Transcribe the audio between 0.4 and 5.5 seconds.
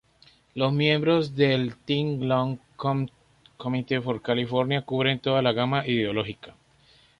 Los miembros del Think Long Committee for California cubren toda